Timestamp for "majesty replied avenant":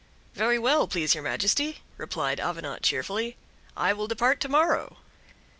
1.23-2.81